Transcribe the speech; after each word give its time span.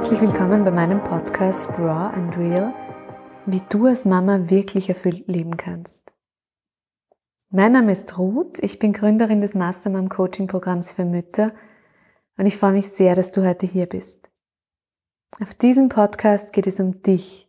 herzlich 0.00 0.22
willkommen 0.22 0.64
bei 0.64 0.70
meinem 0.70 1.04
Podcast 1.04 1.68
Raw 1.78 2.10
and 2.14 2.34
Real, 2.38 2.72
wie 3.44 3.60
du 3.68 3.84
als 3.84 4.06
Mama 4.06 4.48
wirklich 4.48 4.88
erfüllt 4.88 5.28
leben 5.28 5.58
kannst. 5.58 6.14
Mein 7.50 7.72
Name 7.72 7.92
ist 7.92 8.16
Ruth, 8.16 8.60
ich 8.60 8.78
bin 8.78 8.94
Gründerin 8.94 9.42
des 9.42 9.52
Mastermom 9.52 10.08
Coaching 10.08 10.46
Programms 10.46 10.94
für 10.94 11.04
Mütter 11.04 11.52
und 12.38 12.46
ich 12.46 12.56
freue 12.56 12.72
mich 12.72 12.88
sehr, 12.88 13.14
dass 13.14 13.30
du 13.30 13.46
heute 13.46 13.66
hier 13.66 13.84
bist. 13.84 14.30
Auf 15.38 15.52
diesem 15.52 15.90
Podcast 15.90 16.54
geht 16.54 16.66
es 16.66 16.80
um 16.80 17.02
dich 17.02 17.46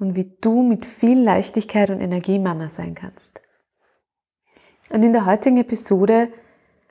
und 0.00 0.16
wie 0.16 0.32
du 0.40 0.64
mit 0.64 0.86
viel 0.86 1.22
Leichtigkeit 1.22 1.90
und 1.90 2.00
Energie 2.00 2.40
Mama 2.40 2.70
sein 2.70 2.96
kannst. 2.96 3.40
Und 4.90 5.04
in 5.04 5.12
der 5.12 5.26
heutigen 5.26 5.58
Episode 5.58 6.26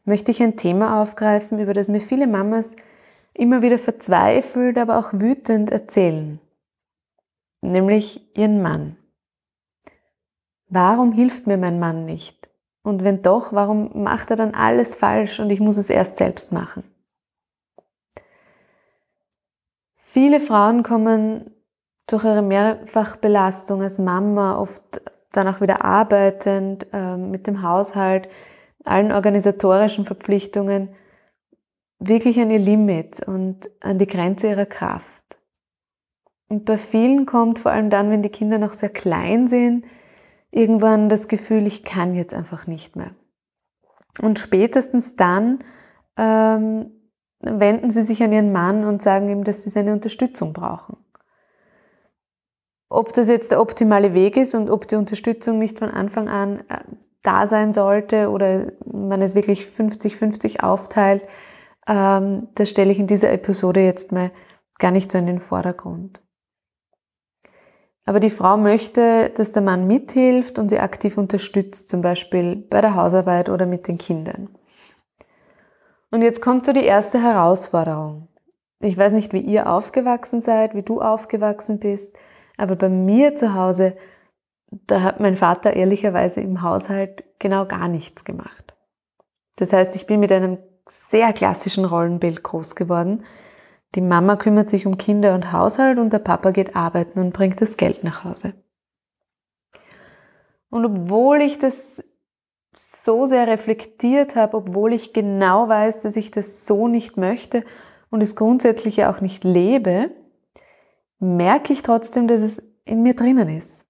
möchte 0.05 0.31
ich 0.31 0.41
ein 0.41 0.55
Thema 0.55 1.01
aufgreifen, 1.01 1.59
über 1.59 1.73
das 1.73 1.89
mir 1.89 1.99
viele 1.99 2.25
Mamas 2.25 2.77
immer 3.33 3.61
wieder 3.61 3.79
verzweifelt, 3.79 4.77
aber 4.77 4.97
auch 4.97 5.13
wütend 5.13 5.71
erzählen. 5.71 6.39
Nämlich 7.61 8.35
ihren 8.37 8.61
Mann. 8.61 8.97
Warum 10.69 11.11
hilft 11.11 11.47
mir 11.47 11.57
mein 11.57 11.79
Mann 11.79 12.05
nicht? 12.05 12.49
Und 12.83 13.03
wenn 13.03 13.21
doch, 13.21 13.53
warum 13.53 14.03
macht 14.03 14.29
er 14.31 14.35
dann 14.35 14.53
alles 14.53 14.95
falsch 14.95 15.39
und 15.39 15.49
ich 15.49 15.59
muss 15.59 15.77
es 15.77 15.89
erst 15.89 16.17
selbst 16.17 16.51
machen? 16.51 16.83
Viele 19.95 20.39
Frauen 20.39 20.83
kommen 20.83 21.51
durch 22.07 22.25
ihre 22.25 22.41
Mehrfachbelastung 22.41 23.81
als 23.81 23.97
Mama, 23.97 24.57
oft 24.57 25.01
dann 25.31 25.47
auch 25.47 25.61
wieder 25.61 25.83
arbeitend, 25.83 26.87
äh, 26.93 27.17
mit 27.17 27.47
dem 27.47 27.63
Haushalt, 27.63 28.27
allen 28.83 29.11
organisatorischen 29.11 30.05
Verpflichtungen, 30.05 30.89
wirklich 32.07 32.39
an 32.39 32.51
ihr 32.51 32.59
Limit 32.59 33.21
und 33.25 33.69
an 33.79 33.97
die 33.97 34.07
Grenze 34.07 34.49
ihrer 34.49 34.65
Kraft. 34.65 35.23
Und 36.49 36.65
bei 36.65 36.77
vielen 36.77 37.25
kommt 37.25 37.59
vor 37.59 37.71
allem 37.71 37.89
dann, 37.89 38.09
wenn 38.09 38.21
die 38.21 38.29
Kinder 38.29 38.57
noch 38.57 38.73
sehr 38.73 38.89
klein 38.89 39.47
sind, 39.47 39.85
irgendwann 40.51 41.09
das 41.09 41.27
Gefühl, 41.27 41.65
ich 41.65 41.83
kann 41.83 42.15
jetzt 42.15 42.33
einfach 42.33 42.67
nicht 42.67 42.95
mehr. 42.95 43.11
Und 44.21 44.37
spätestens 44.37 45.15
dann 45.15 45.63
ähm, 46.17 46.91
wenden 47.39 47.89
sie 47.89 48.03
sich 48.03 48.21
an 48.21 48.31
ihren 48.31 48.51
Mann 48.51 48.83
und 48.83 49.01
sagen 49.01 49.29
ihm, 49.29 49.43
dass 49.43 49.63
sie 49.63 49.69
seine 49.69 49.93
Unterstützung 49.93 50.53
brauchen. 50.53 50.97
Ob 52.89 53.13
das 53.13 53.27
jetzt 53.27 53.51
der 53.51 53.59
optimale 53.59 54.13
Weg 54.13 54.37
ist 54.37 54.53
und 54.53 54.69
ob 54.69 54.87
die 54.87 54.95
Unterstützung 54.95 55.57
nicht 55.57 55.79
von 55.79 55.89
Anfang 55.89 56.29
an 56.29 56.59
äh, 56.69 56.79
da 57.23 57.47
sein 57.47 57.73
sollte 57.73 58.29
oder 58.29 58.73
man 58.85 59.21
es 59.21 59.33
wirklich 59.33 59.65
50-50 59.65 60.59
aufteilt, 60.59 61.25
ähm, 61.87 62.47
das 62.55 62.69
stelle 62.69 62.91
ich 62.91 62.99
in 62.99 63.07
dieser 63.07 63.31
Episode 63.31 63.81
jetzt 63.81 64.11
mal 64.11 64.31
gar 64.79 64.91
nicht 64.91 65.11
so 65.11 65.17
in 65.17 65.25
den 65.25 65.39
Vordergrund. 65.39 66.21
Aber 68.05 68.19
die 68.19 68.29
Frau 68.29 68.57
möchte, 68.57 69.29
dass 69.29 69.53
der 69.53 69.61
Mann 69.61 69.87
mithilft 69.87 70.59
und 70.59 70.69
sie 70.69 70.79
aktiv 70.79 71.17
unterstützt, 71.17 71.89
zum 71.89 72.01
Beispiel 72.01 72.55
bei 72.55 72.81
der 72.81 72.95
Hausarbeit 72.95 73.49
oder 73.49 73.65
mit 73.65 73.87
den 73.87 73.97
Kindern. 73.97 74.49
Und 76.11 76.21
jetzt 76.21 76.41
kommt 76.41 76.65
so 76.65 76.73
die 76.73 76.83
erste 76.83 77.21
Herausforderung. 77.21 78.27
Ich 78.79 78.97
weiß 78.97 79.13
nicht, 79.13 79.31
wie 79.31 79.39
ihr 79.39 79.71
aufgewachsen 79.71 80.41
seid, 80.41 80.75
wie 80.75 80.83
du 80.83 81.01
aufgewachsen 81.01 81.79
bist, 81.79 82.15
aber 82.57 82.75
bei 82.75 82.89
mir 82.89 83.35
zu 83.37 83.55
Hause, 83.55 83.95
da 84.69 85.01
hat 85.01 85.19
mein 85.21 85.37
Vater 85.37 85.73
ehrlicherweise 85.73 86.41
im 86.41 86.61
Haushalt 86.61 87.23
genau 87.39 87.65
gar 87.65 87.87
nichts 87.87 88.25
gemacht. 88.25 88.75
Das 89.55 89.71
heißt, 89.71 89.95
ich 89.95 90.05
bin 90.05 90.19
mit 90.19 90.31
einem 90.31 90.57
sehr 90.87 91.33
klassischen 91.33 91.85
Rollenbild 91.85 92.43
groß 92.43 92.75
geworden. 92.75 93.23
Die 93.95 94.01
Mama 94.01 94.35
kümmert 94.35 94.69
sich 94.69 94.85
um 94.85 94.97
Kinder 94.97 95.35
und 95.35 95.51
Haushalt 95.51 95.99
und 95.99 96.11
der 96.11 96.19
Papa 96.19 96.51
geht 96.51 96.75
arbeiten 96.75 97.19
und 97.19 97.33
bringt 97.33 97.61
das 97.61 97.77
Geld 97.77 98.03
nach 98.03 98.23
Hause. 98.23 98.53
Und 100.69 100.85
obwohl 100.85 101.41
ich 101.41 101.59
das 101.59 102.03
so 102.75 103.27
sehr 103.27 103.47
reflektiert 103.47 104.35
habe, 104.35 104.57
obwohl 104.57 104.93
ich 104.93 105.13
genau 105.13 105.69
weiß, 105.69 106.01
dass 106.01 106.15
ich 106.15 106.31
das 106.31 106.65
so 106.65 106.87
nicht 106.87 107.17
möchte 107.17 107.63
und 108.09 108.21
es 108.21 108.35
grundsätzlich 108.35 108.97
ja 108.97 109.11
auch 109.11 109.21
nicht 109.21 109.43
lebe, 109.43 110.09
merke 111.19 111.73
ich 111.73 111.83
trotzdem, 111.83 112.27
dass 112.27 112.41
es 112.41 112.61
in 112.85 113.03
mir 113.03 113.15
drinnen 113.15 113.49
ist 113.49 113.85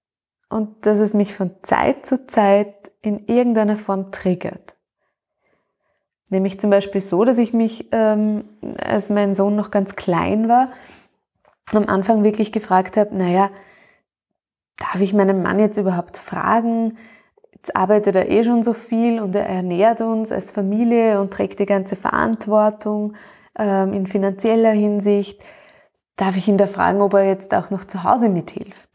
und 0.49 0.85
dass 0.85 0.99
es 0.99 1.13
mich 1.13 1.33
von 1.33 1.51
Zeit 1.63 2.05
zu 2.05 2.27
Zeit 2.27 2.91
in 3.01 3.25
irgendeiner 3.27 3.77
Form 3.77 4.11
triggert. 4.11 4.75
Nämlich 6.33 6.59
zum 6.59 6.71
Beispiel 6.71 6.99
so, 6.99 7.25
dass 7.25 7.37
ich 7.37 7.53
mich, 7.53 7.89
ähm, 7.91 8.45
als 8.83 9.11
mein 9.11 9.35
Sohn 9.35 9.55
noch 9.55 9.69
ganz 9.69 9.95
klein 9.95 10.49
war, 10.49 10.69
am 11.73 11.85
Anfang 11.85 12.23
wirklich 12.23 12.51
gefragt 12.51 12.97
habe, 12.97 13.15
naja, 13.15 13.51
darf 14.77 14.99
ich 14.99 15.13
meinen 15.13 15.43
Mann 15.43 15.59
jetzt 15.59 15.77
überhaupt 15.77 16.17
fragen? 16.17 16.97
Jetzt 17.51 17.75
arbeitet 17.75 18.15
er 18.15 18.31
eh 18.31 18.43
schon 18.43 18.63
so 18.63 18.73
viel 18.73 19.21
und 19.21 19.35
er 19.35 19.45
ernährt 19.45 20.01
uns 20.01 20.31
als 20.31 20.49
Familie 20.49 21.21
und 21.21 21.31
trägt 21.31 21.59
die 21.59 21.67
ganze 21.67 21.95
Verantwortung 21.95 23.13
ähm, 23.55 23.93
in 23.93 24.07
finanzieller 24.07 24.71
Hinsicht. 24.71 25.39
Darf 26.15 26.35
ich 26.35 26.47
ihn 26.47 26.57
da 26.57 26.65
fragen, 26.65 27.03
ob 27.03 27.13
er 27.13 27.27
jetzt 27.27 27.53
auch 27.53 27.69
noch 27.69 27.85
zu 27.85 28.03
Hause 28.03 28.27
mithilft? 28.27 28.89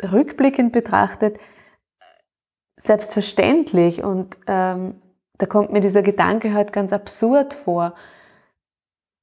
Rückblickend 0.00 0.70
betrachtet, 0.70 1.40
selbstverständlich 2.76 4.04
und 4.04 4.38
ähm, 4.46 5.01
da 5.42 5.46
kommt 5.46 5.72
mir 5.72 5.80
dieser 5.80 6.02
Gedanke 6.02 6.54
halt 6.54 6.72
ganz 6.72 6.92
absurd 6.92 7.52
vor. 7.52 7.94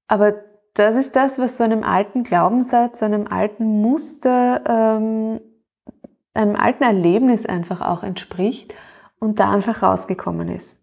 Aber 0.09 0.33
das 0.73 0.97
ist 0.97 1.15
das, 1.15 1.39
was 1.39 1.55
so 1.55 1.63
einem 1.63 1.81
alten 1.81 2.23
Glaubenssatz, 2.23 2.99
so 2.99 3.05
einem 3.05 3.25
alten 3.25 3.81
Muster, 3.81 4.61
ähm, 4.67 5.39
einem 6.33 6.57
alten 6.57 6.83
Erlebnis 6.83 7.45
einfach 7.45 7.79
auch 7.79 8.03
entspricht 8.03 8.73
und 9.19 9.39
da 9.39 9.49
einfach 9.49 9.81
rausgekommen 9.81 10.49
ist. 10.49 10.81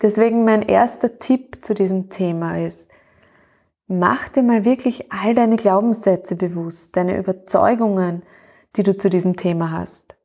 Deswegen 0.00 0.46
mein 0.46 0.62
erster 0.62 1.18
Tipp 1.18 1.62
zu 1.62 1.74
diesem 1.74 2.08
Thema 2.08 2.64
ist, 2.64 2.88
mach 3.88 4.30
dir 4.30 4.42
mal 4.42 4.64
wirklich 4.64 5.12
all 5.12 5.34
deine 5.34 5.56
Glaubenssätze 5.56 6.34
bewusst, 6.34 6.96
deine 6.96 7.18
Überzeugungen, 7.18 8.22
die 8.76 8.84
du 8.84 8.96
zu 8.96 9.10
diesem 9.10 9.36
Thema 9.36 9.70
hast 9.70 10.16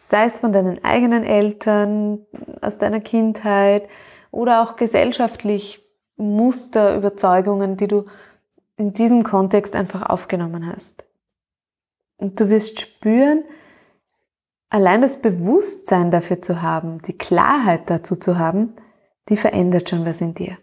sei 0.00 0.26
es 0.26 0.40
von 0.40 0.52
deinen 0.52 0.82
eigenen 0.84 1.24
Eltern, 1.24 2.26
aus 2.60 2.78
deiner 2.78 3.00
Kindheit 3.00 3.88
oder 4.30 4.62
auch 4.62 4.76
gesellschaftlich 4.76 5.84
Muster, 6.16 6.96
Überzeugungen, 6.96 7.76
die 7.76 7.88
du 7.88 8.06
in 8.76 8.92
diesem 8.92 9.24
Kontext 9.24 9.74
einfach 9.74 10.02
aufgenommen 10.02 10.66
hast. 10.66 11.04
Und 12.16 12.40
du 12.40 12.48
wirst 12.48 12.80
spüren, 12.80 13.44
allein 14.70 15.02
das 15.02 15.20
Bewusstsein 15.20 16.10
dafür 16.10 16.42
zu 16.42 16.62
haben, 16.62 17.00
die 17.02 17.16
Klarheit 17.16 17.88
dazu 17.90 18.16
zu 18.16 18.38
haben, 18.38 18.74
die 19.28 19.36
verändert 19.36 19.88
schon 19.88 20.04
was 20.04 20.20
in 20.20 20.34
dir. 20.34 20.58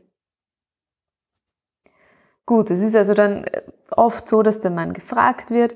Gut, 2.45 2.69
es 2.69 2.81
ist 2.81 2.95
also 2.95 3.13
dann 3.13 3.45
oft 3.91 4.27
so, 4.27 4.43
dass 4.43 4.59
der 4.59 4.71
Mann 4.71 4.93
gefragt 4.93 5.49
wird 5.49 5.75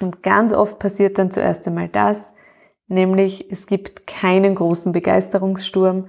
und 0.00 0.22
ganz 0.22 0.52
oft 0.52 0.78
passiert 0.78 1.18
dann 1.18 1.30
zuerst 1.30 1.66
einmal 1.66 1.88
das, 1.88 2.32
nämlich 2.90 3.50
es 3.50 3.66
gibt 3.66 4.06
keinen 4.06 4.54
großen 4.54 4.92
Begeisterungssturm. 4.92 6.08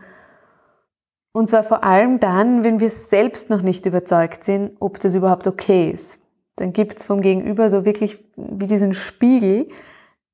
Und 1.32 1.48
zwar 1.48 1.64
vor 1.64 1.84
allem 1.84 2.20
dann, 2.20 2.64
wenn 2.64 2.80
wir 2.80 2.90
selbst 2.90 3.50
noch 3.50 3.62
nicht 3.62 3.86
überzeugt 3.86 4.44
sind, 4.44 4.76
ob 4.80 5.00
das 5.00 5.16
überhaupt 5.16 5.48
okay 5.48 5.90
ist. 5.90 6.20
Dann 6.58 6.74
gibt's 6.74 7.06
vom 7.06 7.22
Gegenüber 7.22 7.70
so 7.70 7.86
wirklich 7.86 8.20
wie 8.36 8.68
diesen 8.68 8.94
Spiegel 8.94 9.68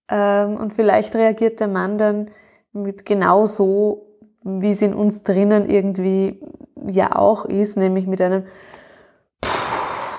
ähm, 0.09 0.55
und 0.55 0.73
vielleicht 0.73 1.13
reagiert 1.13 1.59
der 1.59 1.67
Mann 1.67 1.97
dann 1.97 2.31
mit 2.73 3.05
genau 3.05 3.45
so, 3.45 4.07
wie 4.43 4.71
es 4.71 4.81
in 4.81 4.93
uns 4.93 5.23
drinnen 5.23 5.69
irgendwie 5.69 6.41
ja 6.87 7.15
auch 7.15 7.45
ist, 7.45 7.77
nämlich 7.77 8.07
mit 8.07 8.21
einem, 8.21 8.45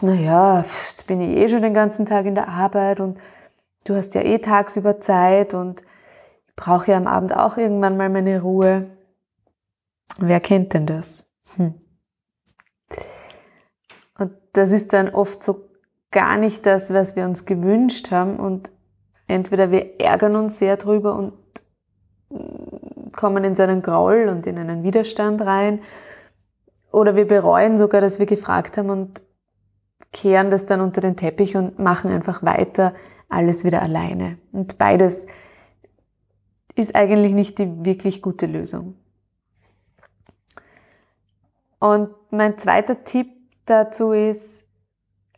naja, 0.03 0.61
jetzt 0.61 1.07
bin 1.07 1.21
ich 1.21 1.37
eh 1.37 1.49
schon 1.49 1.63
den 1.63 1.75
ganzen 1.75 2.07
Tag 2.07 2.27
in 2.27 2.35
der 2.35 2.49
Arbeit 2.49 3.01
und 3.01 3.19
du 3.87 3.97
hast 3.97 4.15
ja 4.15 4.21
eh 4.23 4.39
tagsüber 4.39 5.01
Zeit 5.01 5.55
und 5.55 5.83
brauche 6.59 6.91
ja 6.91 6.97
am 6.97 7.07
Abend 7.07 7.35
auch 7.35 7.57
irgendwann 7.57 7.97
mal 7.97 8.11
meine 8.11 8.43
Ruhe. 8.43 8.91
Wer 10.19 10.41
kennt 10.41 10.75
denn 10.75 10.87
das? 10.87 11.25
Hm. 11.55 11.75
Und 14.19 14.33
das 14.53 14.73
ist 14.73 14.93
dann 14.93 15.09
oft 15.09 15.43
so 15.43 15.69
gar 16.11 16.37
nicht 16.37 16.67
das, 16.67 16.93
was 16.93 17.15
wir 17.15 17.25
uns 17.25 17.47
gewünscht 17.47 18.11
haben. 18.11 18.41
Und 18.41 18.73
entweder 19.29 19.71
wir 19.71 20.01
ärgern 20.01 20.35
uns 20.35 20.59
sehr 20.59 20.77
drüber 20.77 21.15
und 21.15 21.35
kommen 23.17 23.45
in 23.45 23.55
so 23.55 23.63
einen 23.63 23.81
Groll 23.81 24.29
und 24.29 24.47
in 24.47 24.59
einen 24.59 24.83
Widerstand 24.83 25.41
rein. 25.41 25.81
Oder 26.91 27.15
wir 27.15 27.29
bereuen 27.29 27.79
sogar, 27.79 28.01
dass 28.01 28.19
wir 28.19 28.27
gefragt 28.27 28.77
haben 28.79 28.91
und 28.91 29.23
kehren 30.13 30.51
das 30.51 30.67
dann 30.67 30.81
unter 30.81 31.01
den 31.01 31.17
Teppich 31.17 31.57
und 31.57 31.79
machen 31.79 32.11
einfach 32.11 32.43
weiter 32.43 32.95
alles 33.29 33.65
wieder 33.65 33.81
alleine. 33.81 34.39
Und 34.51 34.77
beides 34.79 35.27
ist 36.79 36.95
eigentlich 36.95 37.35
nicht 37.35 37.59
die 37.59 37.85
wirklich 37.85 38.23
gute 38.23 38.47
Lösung. 38.47 38.95
Und 41.81 42.11
mein 42.31 42.57
zweiter 42.59 43.05
Tipp 43.05 43.29
dazu 43.67 44.13
ist, 44.13 44.65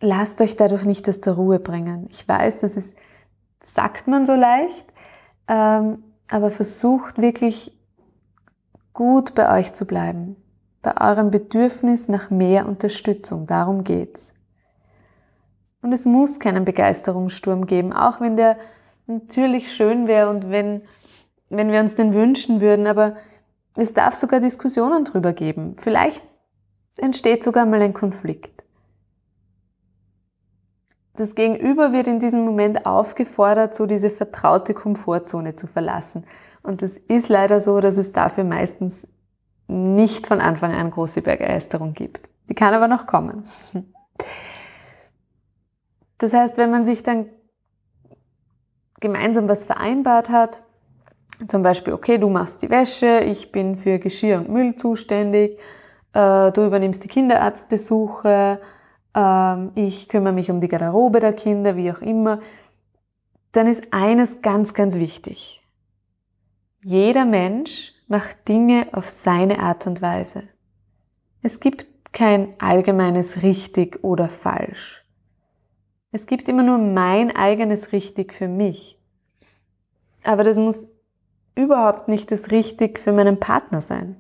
lasst 0.00 0.40
euch 0.40 0.56
dadurch 0.56 0.84
nicht 0.84 1.08
aus 1.08 1.20
der 1.20 1.34
Ruhe 1.34 1.58
bringen. 1.58 2.06
Ich 2.10 2.28
weiß, 2.28 2.60
das 2.60 2.76
ist, 2.76 2.96
sagt 3.62 4.06
man 4.06 4.26
so 4.26 4.34
leicht, 4.34 4.86
ähm, 5.48 6.02
aber 6.30 6.50
versucht 6.50 7.18
wirklich 7.18 7.76
gut 8.92 9.34
bei 9.34 9.58
euch 9.58 9.72
zu 9.72 9.86
bleiben, 9.86 10.36
bei 10.82 10.94
eurem 11.00 11.30
Bedürfnis 11.30 12.08
nach 12.08 12.30
mehr 12.30 12.66
Unterstützung. 12.66 13.46
Darum 13.46 13.84
geht's. 13.84 14.34
Und 15.82 15.92
es 15.92 16.04
muss 16.04 16.38
keinen 16.38 16.66
Begeisterungssturm 16.66 17.66
geben, 17.66 17.94
auch 17.94 18.20
wenn 18.20 18.36
der 18.36 18.58
natürlich 19.06 19.74
schön 19.74 20.06
wäre 20.06 20.28
und 20.28 20.50
wenn, 20.50 20.82
wenn 21.50 21.70
wir 21.70 21.80
uns 21.80 21.94
den 21.94 22.14
wünschen 22.14 22.60
würden, 22.60 22.86
aber 22.86 23.16
es 23.74 23.92
darf 23.92 24.14
sogar 24.14 24.40
Diskussionen 24.40 25.04
drüber 25.04 25.32
geben. 25.32 25.76
Vielleicht 25.78 26.22
entsteht 26.96 27.44
sogar 27.44 27.66
mal 27.66 27.82
ein 27.82 27.94
Konflikt. 27.94 28.64
Das 31.14 31.34
Gegenüber 31.34 31.92
wird 31.92 32.06
in 32.06 32.18
diesem 32.18 32.44
Moment 32.44 32.86
aufgefordert, 32.86 33.74
so 33.74 33.84
diese 33.86 34.08
vertraute 34.10 34.72
Komfortzone 34.72 35.56
zu 35.56 35.66
verlassen. 35.66 36.24
Und 36.62 36.82
es 36.82 36.96
ist 36.96 37.28
leider 37.28 37.60
so, 37.60 37.80
dass 37.80 37.98
es 37.98 38.12
dafür 38.12 38.44
meistens 38.44 39.06
nicht 39.66 40.26
von 40.26 40.40
Anfang 40.40 40.72
an 40.72 40.90
große 40.90 41.22
Begeisterung 41.22 41.94
gibt. 41.94 42.30
Die 42.48 42.54
kann 42.54 42.74
aber 42.74 42.88
noch 42.88 43.06
kommen. 43.06 43.44
Das 46.18 46.32
heißt, 46.32 46.58
wenn 46.58 46.70
man 46.70 46.86
sich 46.86 47.02
dann 47.02 47.26
gemeinsam 49.00 49.48
was 49.48 49.64
vereinbart 49.64 50.28
hat, 50.28 50.62
zum 51.48 51.62
Beispiel, 51.62 51.92
okay, 51.92 52.18
du 52.18 52.28
machst 52.28 52.62
die 52.62 52.70
Wäsche, 52.70 53.20
ich 53.20 53.52
bin 53.52 53.76
für 53.76 53.98
Geschirr 53.98 54.38
und 54.38 54.48
Müll 54.48 54.76
zuständig, 54.76 55.58
äh, 56.12 56.52
du 56.52 56.66
übernimmst 56.66 57.04
die 57.04 57.08
Kinderarztbesuche, 57.08 58.60
äh, 59.14 59.66
ich 59.74 60.08
kümmere 60.08 60.32
mich 60.32 60.50
um 60.50 60.60
die 60.60 60.68
Garderobe 60.68 61.20
der 61.20 61.32
Kinder, 61.32 61.76
wie 61.76 61.90
auch 61.90 62.00
immer, 62.00 62.40
dann 63.52 63.66
ist 63.66 63.84
eines 63.90 64.42
ganz, 64.42 64.74
ganz 64.74 64.96
wichtig. 64.96 65.62
Jeder 66.82 67.24
Mensch 67.24 67.92
macht 68.06 68.48
Dinge 68.48 68.88
auf 68.92 69.08
seine 69.08 69.60
Art 69.60 69.86
und 69.86 70.02
Weise. 70.02 70.44
Es 71.42 71.60
gibt 71.60 72.12
kein 72.12 72.54
allgemeines 72.58 73.42
richtig 73.42 74.02
oder 74.02 74.28
falsch. 74.28 75.04
Es 76.12 76.26
gibt 76.26 76.48
immer 76.48 76.62
nur 76.62 76.78
mein 76.78 77.34
eigenes 77.34 77.92
richtig 77.92 78.34
für 78.34 78.48
mich. 78.48 78.98
Aber 80.24 80.42
das 80.42 80.56
muss 80.56 80.88
überhaupt 81.54 82.08
nicht 82.08 82.30
das 82.32 82.50
richtig 82.50 82.98
für 82.98 83.12
meinen 83.12 83.40
Partner 83.40 83.80
sein. 83.80 84.16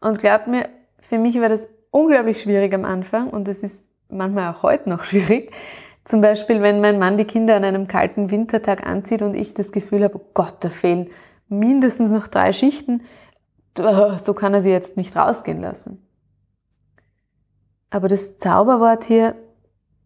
Und 0.00 0.18
glaubt 0.18 0.48
mir, 0.48 0.68
für 0.98 1.18
mich 1.18 1.40
war 1.40 1.48
das 1.48 1.68
unglaublich 1.90 2.40
schwierig 2.40 2.74
am 2.74 2.84
Anfang 2.84 3.30
und 3.30 3.46
es 3.48 3.62
ist 3.62 3.84
manchmal 4.08 4.52
auch 4.52 4.62
heute 4.62 4.88
noch 4.88 5.04
schwierig. 5.04 5.52
Zum 6.04 6.20
Beispiel, 6.20 6.60
wenn 6.62 6.80
mein 6.80 6.98
Mann 6.98 7.16
die 7.16 7.24
Kinder 7.24 7.54
an 7.54 7.64
einem 7.64 7.86
kalten 7.86 8.30
Wintertag 8.30 8.84
anzieht 8.84 9.22
und 9.22 9.34
ich 9.34 9.54
das 9.54 9.70
Gefühl 9.70 10.02
habe, 10.02 10.16
oh 10.16 10.30
Gott, 10.34 10.56
da 10.60 10.68
fehlen 10.68 11.10
mindestens 11.48 12.10
noch 12.10 12.26
drei 12.26 12.52
Schichten, 12.52 13.02
so 13.76 14.34
kann 14.34 14.54
er 14.54 14.60
sie 14.60 14.70
jetzt 14.70 14.96
nicht 14.96 15.14
rausgehen 15.16 15.60
lassen. 15.60 16.04
Aber 17.90 18.08
das 18.08 18.38
Zauberwort 18.38 19.04
hier, 19.04 19.36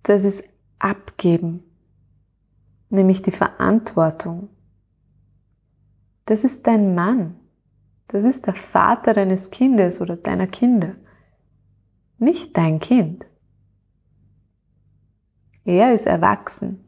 das 0.02 0.24
ist 0.24 0.44
abgeben, 0.78 1.62
nämlich 2.90 3.22
die 3.22 3.30
Verantwortung. 3.30 4.50
Das 6.26 6.44
ist 6.44 6.66
dein 6.66 6.94
Mann. 6.94 7.36
Das 8.08 8.24
ist 8.24 8.46
der 8.46 8.54
Vater 8.54 9.14
deines 9.14 9.50
Kindes 9.50 10.00
oder 10.00 10.16
deiner 10.16 10.46
Kinder. 10.46 10.96
Nicht 12.18 12.56
dein 12.56 12.78
Kind. 12.78 13.26
Er 15.64 15.92
ist 15.92 16.06
erwachsen. 16.06 16.84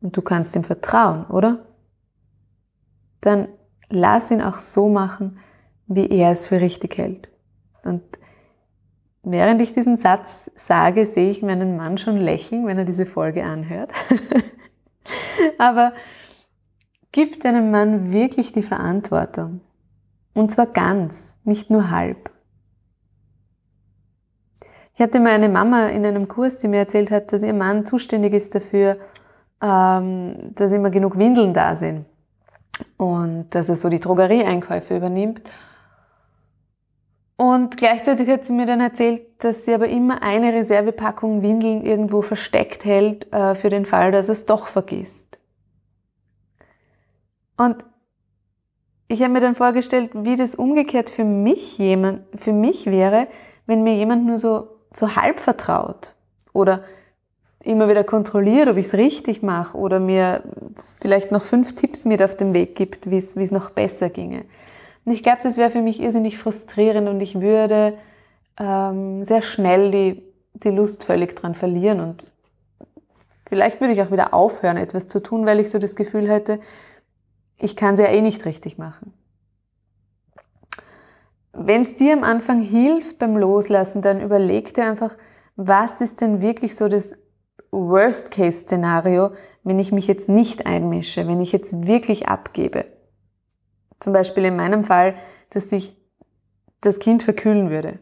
Und 0.00 0.16
du 0.16 0.22
kannst 0.22 0.56
ihm 0.56 0.64
vertrauen, 0.64 1.26
oder? 1.26 1.66
Dann 3.20 3.48
lass 3.88 4.30
ihn 4.30 4.42
auch 4.42 4.58
so 4.58 4.88
machen, 4.88 5.38
wie 5.86 6.08
er 6.08 6.32
es 6.32 6.46
für 6.46 6.60
richtig 6.60 6.98
hält. 6.98 7.28
Und 7.82 8.02
während 9.22 9.62
ich 9.62 9.72
diesen 9.72 9.96
Satz 9.96 10.50
sage, 10.54 11.06
sehe 11.06 11.30
ich 11.30 11.42
meinen 11.42 11.76
Mann 11.76 11.98
schon 11.98 12.18
lächeln, 12.18 12.66
wenn 12.66 12.78
er 12.78 12.84
diese 12.84 13.06
Folge 13.06 13.44
anhört. 13.44 13.92
Aber 15.58 15.92
Gib 17.16 17.40
deinem 17.40 17.70
Mann 17.70 18.12
wirklich 18.12 18.52
die 18.52 18.62
Verantwortung. 18.62 19.62
Und 20.34 20.50
zwar 20.50 20.66
ganz, 20.66 21.34
nicht 21.44 21.70
nur 21.70 21.90
halb. 21.90 22.30
Ich 24.94 25.00
hatte 25.00 25.18
mal 25.18 25.30
eine 25.30 25.48
Mama 25.48 25.86
in 25.86 26.04
einem 26.04 26.28
Kurs, 26.28 26.58
die 26.58 26.68
mir 26.68 26.76
erzählt 26.76 27.10
hat, 27.10 27.32
dass 27.32 27.42
ihr 27.42 27.54
Mann 27.54 27.86
zuständig 27.86 28.34
ist 28.34 28.54
dafür, 28.54 28.98
ähm, 29.62 30.52
dass 30.56 30.72
immer 30.72 30.90
genug 30.90 31.16
Windeln 31.16 31.54
da 31.54 31.74
sind. 31.74 32.04
Und 32.98 33.46
dass 33.54 33.70
er 33.70 33.76
so 33.76 33.88
die 33.88 34.00
Drogerieeinkäufe 34.00 34.98
übernimmt. 34.98 35.40
Und 37.36 37.78
gleichzeitig 37.78 38.28
hat 38.28 38.44
sie 38.44 38.52
mir 38.52 38.66
dann 38.66 38.82
erzählt, 38.82 39.42
dass 39.42 39.64
sie 39.64 39.72
aber 39.72 39.88
immer 39.88 40.22
eine 40.22 40.52
Reservepackung 40.52 41.40
Windeln 41.40 41.80
irgendwo 41.80 42.20
versteckt 42.20 42.84
hält, 42.84 43.32
äh, 43.32 43.54
für 43.54 43.70
den 43.70 43.86
Fall, 43.86 44.12
dass 44.12 44.28
er 44.28 44.32
es 44.32 44.44
doch 44.44 44.66
vergisst. 44.66 45.35
Und 47.56 47.84
ich 49.08 49.22
habe 49.22 49.32
mir 49.32 49.40
dann 49.40 49.54
vorgestellt, 49.54 50.10
wie 50.14 50.36
das 50.36 50.54
umgekehrt 50.54 51.10
für 51.10 51.24
mich 51.24 51.78
jemand, 51.78 52.22
für 52.36 52.52
mich 52.52 52.86
wäre, 52.86 53.28
wenn 53.66 53.82
mir 53.82 53.94
jemand 53.94 54.26
nur 54.26 54.38
so, 54.38 54.68
so 54.92 55.16
halb 55.16 55.38
vertraut 55.38 56.14
oder 56.52 56.82
immer 57.60 57.88
wieder 57.88 58.04
kontrolliert, 58.04 58.68
ob 58.68 58.76
ich 58.76 58.86
es 58.86 58.94
richtig 58.94 59.42
mache 59.42 59.76
oder 59.76 60.00
mir 60.00 60.42
vielleicht 61.00 61.32
noch 61.32 61.42
fünf 61.42 61.74
Tipps 61.74 62.04
mit 62.04 62.22
auf 62.22 62.36
den 62.36 62.54
Weg 62.54 62.76
gibt, 62.76 63.10
wie 63.10 63.16
es, 63.16 63.50
noch 63.50 63.70
besser 63.70 64.08
ginge. 64.08 64.44
Und 65.04 65.12
ich 65.12 65.22
glaube, 65.22 65.38
das 65.42 65.56
wäre 65.56 65.70
für 65.70 65.82
mich 65.82 66.00
irrsinnig 66.00 66.38
frustrierend 66.38 67.08
und 67.08 67.20
ich 67.20 67.40
würde 67.40 67.98
ähm, 68.58 69.24
sehr 69.24 69.42
schnell 69.42 69.90
die, 69.90 70.22
die 70.54 70.70
Lust 70.70 71.04
völlig 71.04 71.34
dran 71.36 71.54
verlieren 71.54 72.00
und 72.00 72.24
vielleicht 73.48 73.80
würde 73.80 73.92
ich 73.92 74.02
auch 74.02 74.10
wieder 74.10 74.34
aufhören, 74.34 74.76
etwas 74.76 75.08
zu 75.08 75.22
tun, 75.22 75.46
weil 75.46 75.60
ich 75.60 75.70
so 75.70 75.78
das 75.78 75.96
Gefühl 75.96 76.28
hätte, 76.28 76.60
ich 77.58 77.76
kann 77.76 77.94
es 77.94 78.00
ja 78.00 78.06
eh 78.06 78.20
nicht 78.20 78.44
richtig 78.44 78.78
machen. 78.78 79.12
Wenn 81.52 81.80
es 81.80 81.94
dir 81.94 82.12
am 82.12 82.22
Anfang 82.22 82.60
hilft 82.60 83.18
beim 83.18 83.36
Loslassen, 83.36 84.02
dann 84.02 84.20
überleg 84.20 84.74
dir 84.74 84.84
einfach, 84.84 85.16
was 85.56 86.02
ist 86.02 86.20
denn 86.20 86.42
wirklich 86.42 86.76
so 86.76 86.88
das 86.88 87.16
Worst-Case-Szenario, 87.70 89.32
wenn 89.64 89.78
ich 89.78 89.90
mich 89.90 90.06
jetzt 90.06 90.28
nicht 90.28 90.66
einmische, 90.66 91.26
wenn 91.26 91.40
ich 91.40 91.52
jetzt 91.52 91.86
wirklich 91.86 92.28
abgebe. 92.28 92.84
Zum 93.98 94.12
Beispiel 94.12 94.44
in 94.44 94.56
meinem 94.56 94.84
Fall, 94.84 95.14
dass 95.50 95.70
sich 95.70 95.96
das 96.82 96.98
Kind 96.98 97.22
verkühlen 97.22 97.70
würde. 97.70 97.98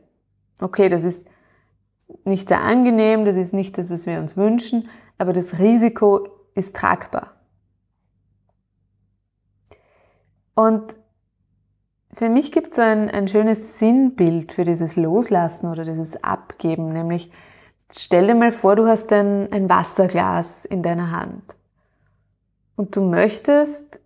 Okay, 0.61 0.89
das 0.89 1.05
ist 1.05 1.27
nicht 2.25 2.49
sehr 2.49 2.61
angenehm, 2.61 3.25
das 3.25 3.37
ist 3.37 3.55
nicht 3.55 3.79
das, 3.79 3.91
was 3.91 4.07
wir 4.07 4.19
uns 4.19 4.37
wünschen, 4.37 4.89
aber 5.17 5.33
das 5.33 5.59
Risiko 5.59 6.29
ist 6.55 6.77
tragbar. 6.77 7.34
Und 10.55 10.97
für 12.13 12.29
mich 12.29 12.53
gibt 12.53 12.71
es 12.71 12.77
so 12.77 12.83
ein, 12.83 13.11
ein 13.11 13.27
schönes 13.27 13.79
Sinnbild 13.79 14.53
für 14.53 14.65
dieses 14.65 14.97
Loslassen 14.97 15.69
oder 15.69 15.85
dieses 15.85 16.23
Abgeben, 16.23 16.93
nämlich 16.93 17.31
stell 17.91 18.29
dir 18.29 18.35
mal 18.35 18.53
vor, 18.53 18.77
du 18.77 18.87
hast 18.87 19.13
ein, 19.13 19.53
ein 19.53 19.69
Wasserglas 19.69 20.65
in 20.65 20.83
deiner 20.83 21.11
Hand 21.11 21.57
und 22.77 22.95
du 22.95 23.03
möchtest, 23.03 24.01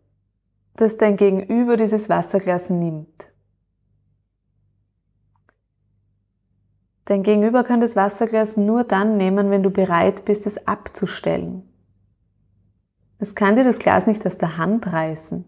dass 0.76 0.96
dein 0.96 1.16
Gegenüber 1.16 1.76
dieses 1.76 2.08
Wasserglas 2.08 2.70
nimmt. 2.70 3.30
Dein 7.04 7.22
Gegenüber 7.22 7.64
kann 7.64 7.80
das 7.80 7.96
Wasserglas 7.96 8.56
nur 8.56 8.84
dann 8.84 9.16
nehmen, 9.16 9.50
wenn 9.50 9.62
du 9.62 9.70
bereit 9.70 10.24
bist, 10.24 10.46
es 10.46 10.66
abzustellen. 10.66 11.62
Es 13.18 13.34
kann 13.34 13.56
dir 13.56 13.64
das 13.64 13.78
Glas 13.78 14.06
nicht 14.06 14.24
aus 14.26 14.38
der 14.38 14.58
Hand 14.58 14.92
reißen. 14.92 15.44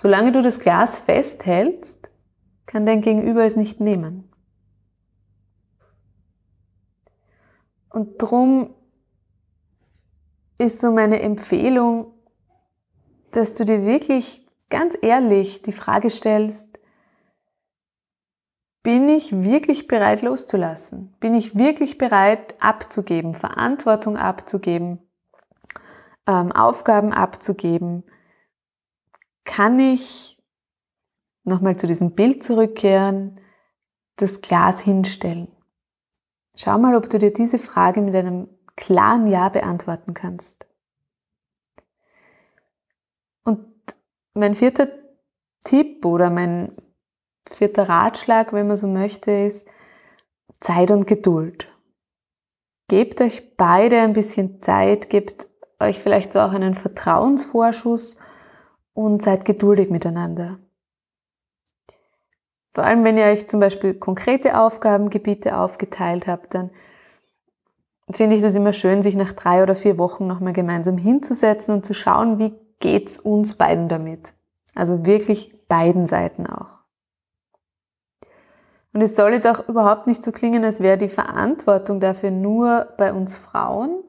Solange 0.00 0.30
du 0.30 0.42
das 0.42 0.60
Glas 0.60 1.00
festhältst, 1.00 2.08
kann 2.66 2.86
dein 2.86 3.02
Gegenüber 3.02 3.44
es 3.44 3.56
nicht 3.56 3.80
nehmen. 3.80 4.32
Und 7.90 8.14
drum 8.18 8.76
ist 10.56 10.80
so 10.80 10.92
meine 10.92 11.20
Empfehlung, 11.20 12.14
dass 13.32 13.54
du 13.54 13.64
dir 13.64 13.84
wirklich 13.84 14.46
ganz 14.70 14.96
ehrlich 15.02 15.62
die 15.62 15.72
Frage 15.72 16.10
stellst, 16.10 16.78
bin 18.84 19.08
ich 19.08 19.42
wirklich 19.42 19.88
bereit 19.88 20.22
loszulassen? 20.22 21.16
Bin 21.18 21.34
ich 21.34 21.58
wirklich 21.58 21.98
bereit 21.98 22.54
abzugeben, 22.60 23.34
Verantwortung 23.34 24.16
abzugeben, 24.16 25.00
ähm, 26.28 26.52
Aufgaben 26.52 27.12
abzugeben? 27.12 28.04
Kann 29.48 29.80
ich 29.80 30.38
nochmal 31.42 31.76
zu 31.76 31.86
diesem 31.86 32.14
Bild 32.14 32.44
zurückkehren, 32.44 33.40
das 34.16 34.42
Glas 34.42 34.80
hinstellen. 34.80 35.48
Schau 36.54 36.78
mal, 36.78 36.94
ob 36.94 37.08
du 37.08 37.18
dir 37.18 37.32
diese 37.32 37.58
Frage 37.58 38.02
mit 38.02 38.14
einem 38.14 38.48
klaren 38.76 39.26
Ja 39.26 39.48
beantworten 39.48 40.12
kannst. 40.12 40.66
Und 43.42 43.64
mein 44.34 44.54
vierter 44.54 44.88
Tipp 45.64 46.04
oder 46.04 46.28
mein 46.30 46.76
vierter 47.50 47.88
Ratschlag, 47.88 48.52
wenn 48.52 48.68
man 48.68 48.76
so 48.76 48.86
möchte, 48.86 49.30
ist 49.30 49.66
Zeit 50.60 50.90
und 50.90 51.06
Geduld. 51.06 51.72
Gebt 52.88 53.20
euch 53.22 53.56
beide 53.56 54.00
ein 54.00 54.12
bisschen 54.12 54.62
Zeit, 54.62 55.08
gebt 55.08 55.48
euch 55.80 55.98
vielleicht 55.98 56.34
so 56.34 56.40
auch 56.40 56.52
einen 56.52 56.74
Vertrauensvorschuss 56.74 58.18
und 58.98 59.22
seid 59.22 59.44
geduldig 59.44 59.90
miteinander. 59.90 60.58
Vor 62.74 62.82
allem, 62.82 63.04
wenn 63.04 63.16
ihr 63.16 63.26
euch 63.26 63.48
zum 63.48 63.60
Beispiel 63.60 63.94
konkrete 63.94 64.58
Aufgabengebiete 64.58 65.56
aufgeteilt 65.56 66.26
habt, 66.26 66.54
dann 66.54 66.70
finde 68.10 68.34
ich 68.34 68.42
das 68.42 68.56
immer 68.56 68.72
schön, 68.72 69.02
sich 69.02 69.14
nach 69.14 69.32
drei 69.34 69.62
oder 69.62 69.76
vier 69.76 69.98
Wochen 69.98 70.26
nochmal 70.26 70.52
gemeinsam 70.52 70.98
hinzusetzen 70.98 71.74
und 71.74 71.84
zu 71.84 71.94
schauen, 71.94 72.40
wie 72.40 72.58
geht's 72.80 73.20
uns 73.20 73.56
beiden 73.56 73.88
damit. 73.88 74.34
Also 74.74 75.06
wirklich 75.06 75.56
beiden 75.68 76.08
Seiten 76.08 76.48
auch. 76.48 76.82
Und 78.92 79.00
es 79.00 79.14
soll 79.14 79.32
jetzt 79.32 79.46
auch 79.46 79.68
überhaupt 79.68 80.08
nicht 80.08 80.24
so 80.24 80.32
klingen, 80.32 80.64
als 80.64 80.80
wäre 80.80 80.98
die 80.98 81.08
Verantwortung 81.08 82.00
dafür 82.00 82.32
nur 82.32 82.88
bei 82.98 83.12
uns 83.12 83.36
Frauen. 83.36 84.02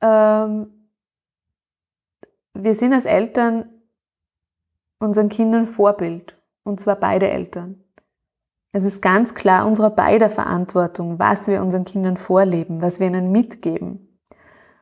Ähm, 0.00 0.90
wir 2.54 2.74
sind 2.74 2.92
als 2.92 3.04
Eltern 3.04 3.70
unseren 4.98 5.28
Kindern 5.28 5.66
Vorbild. 5.66 6.36
Und 6.64 6.80
zwar 6.80 6.96
beide 6.96 7.30
Eltern. 7.30 7.84
Es 8.72 8.84
ist 8.84 9.00
ganz 9.00 9.34
klar 9.34 9.66
unserer 9.66 9.90
beider 9.90 10.28
Verantwortung, 10.28 11.18
was 11.18 11.46
wir 11.46 11.62
unseren 11.62 11.84
Kindern 11.84 12.16
vorleben, 12.16 12.82
was 12.82 13.00
wir 13.00 13.06
ihnen 13.06 13.32
mitgeben. 13.32 14.20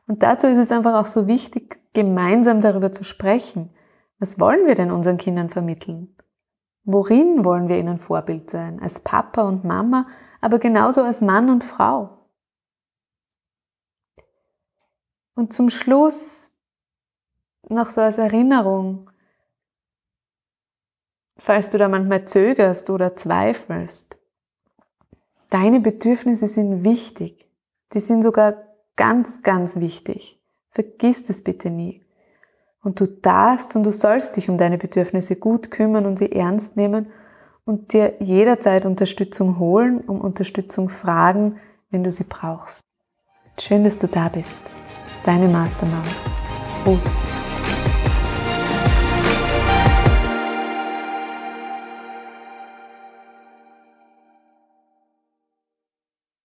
Und 0.07 0.23
dazu 0.23 0.47
ist 0.47 0.57
es 0.57 0.71
einfach 0.71 0.99
auch 0.99 1.05
so 1.05 1.27
wichtig, 1.27 1.79
gemeinsam 1.93 2.59
darüber 2.59 2.91
zu 2.91 3.03
sprechen. 3.03 3.69
Was 4.19 4.39
wollen 4.39 4.65
wir 4.65 4.75
denn 4.75 4.91
unseren 4.91 5.17
Kindern 5.17 5.49
vermitteln? 5.49 6.15
Worin 6.83 7.45
wollen 7.45 7.67
wir 7.69 7.79
ihnen 7.79 7.99
Vorbild 7.99 8.49
sein? 8.49 8.81
Als 8.81 8.99
Papa 8.99 9.43
und 9.43 9.63
Mama, 9.63 10.07
aber 10.41 10.59
genauso 10.59 11.01
als 11.03 11.21
Mann 11.21 11.49
und 11.49 11.63
Frau. 11.63 12.29
Und 15.35 15.53
zum 15.53 15.69
Schluss 15.69 16.51
noch 17.67 17.89
so 17.89 18.01
als 18.01 18.17
Erinnerung, 18.17 19.09
falls 21.37 21.69
du 21.69 21.77
da 21.77 21.87
manchmal 21.87 22.25
zögerst 22.25 22.89
oder 22.89 23.15
zweifelst. 23.15 24.17
Deine 25.49 25.79
Bedürfnisse 25.79 26.47
sind 26.47 26.83
wichtig. 26.83 27.47
Die 27.93 27.99
sind 27.99 28.23
sogar 28.23 28.55
ganz, 28.95 29.41
ganz 29.41 29.75
wichtig. 29.77 30.41
Vergiss 30.71 31.23
das 31.23 31.41
bitte 31.41 31.69
nie. 31.69 32.01
Und 32.81 32.99
du 32.99 33.07
darfst 33.07 33.75
und 33.75 33.83
du 33.83 33.91
sollst 33.91 34.37
dich 34.37 34.49
um 34.49 34.57
deine 34.57 34.77
Bedürfnisse 34.77 35.37
gut 35.37 35.71
kümmern 35.71 36.05
und 36.05 36.19
sie 36.19 36.31
ernst 36.31 36.75
nehmen 36.75 37.07
und 37.65 37.93
dir 37.93 38.13
jederzeit 38.19 38.85
Unterstützung 38.85 39.57
holen, 39.57 40.01
um 40.01 40.21
Unterstützung 40.21 40.89
fragen, 40.89 41.57
wenn 41.89 42.03
du 42.03 42.11
sie 42.11 42.25
brauchst. 42.25 42.81
Schön, 43.59 43.83
dass 43.83 43.97
du 43.97 44.07
da 44.07 44.29
bist. 44.29 44.55
Deine 45.23 45.47
Mastermama. 45.47 46.03
Ruth. 46.85 47.24